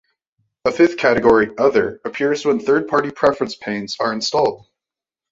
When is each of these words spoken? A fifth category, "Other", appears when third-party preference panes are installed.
A 0.65 0.71
fifth 0.71 0.97
category, 0.97 1.51
"Other", 1.59 2.01
appears 2.03 2.43
when 2.43 2.59
third-party 2.59 3.11
preference 3.11 3.55
panes 3.55 3.97
are 3.99 4.11
installed. 4.11 4.65